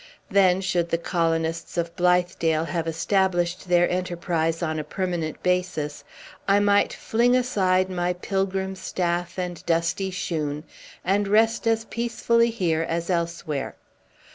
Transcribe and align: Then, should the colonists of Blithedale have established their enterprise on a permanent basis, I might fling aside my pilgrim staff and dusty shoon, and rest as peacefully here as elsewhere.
Then, 0.31 0.61
should 0.61 0.89
the 0.89 0.97
colonists 0.97 1.77
of 1.77 1.95
Blithedale 1.95 2.65
have 2.65 2.87
established 2.87 3.69
their 3.69 3.87
enterprise 3.87 4.63
on 4.63 4.79
a 4.79 4.83
permanent 4.83 5.43
basis, 5.43 6.03
I 6.47 6.59
might 6.59 6.91
fling 6.91 7.35
aside 7.35 7.87
my 7.87 8.13
pilgrim 8.13 8.75
staff 8.75 9.37
and 9.37 9.63
dusty 9.67 10.09
shoon, 10.09 10.63
and 11.05 11.27
rest 11.27 11.67
as 11.67 11.85
peacefully 11.85 12.49
here 12.49 12.81
as 12.81 13.11
elsewhere. 13.11 13.75